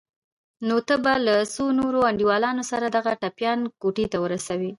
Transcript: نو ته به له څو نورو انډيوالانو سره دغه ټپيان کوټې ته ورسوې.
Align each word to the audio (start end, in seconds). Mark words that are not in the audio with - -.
نو 0.67 0.75
ته 0.87 0.95
به 1.03 1.13
له 1.25 1.35
څو 1.53 1.63
نورو 1.79 1.99
انډيوالانو 2.09 2.63
سره 2.71 2.85
دغه 2.95 3.11
ټپيان 3.21 3.59
کوټې 3.81 4.05
ته 4.11 4.17
ورسوې. 4.25 4.69